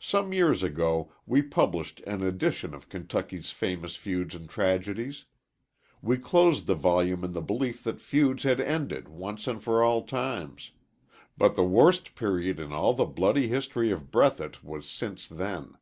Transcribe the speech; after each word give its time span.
Some 0.00 0.32
years 0.32 0.64
ago 0.64 1.12
we 1.26 1.40
published 1.40 2.00
an 2.08 2.24
edition 2.24 2.74
of 2.74 2.88
Kentucky's 2.88 3.52
Famous 3.52 3.94
Feuds 3.94 4.34
and 4.34 4.48
Tragedies. 4.50 5.26
We 6.02 6.16
closed 6.18 6.66
the 6.66 6.74
volume 6.74 7.22
in 7.22 7.34
the 7.34 7.40
belief 7.40 7.84
that 7.84 8.00
feuds 8.00 8.42
had 8.42 8.60
ended 8.60 9.06
once 9.08 9.46
and 9.46 9.62
for 9.62 9.80
all 9.84 10.02
times. 10.02 10.72
But 11.38 11.54
the 11.54 11.62
worst 11.62 12.16
period 12.16 12.58
in 12.58 12.72
all 12.72 12.94
the 12.94 13.04
bloody 13.06 13.46
history 13.46 13.92
of 13.92 14.10
Breathitt 14.10 14.64
was 14.64 14.90
since 14.90 15.28
then. 15.28 15.76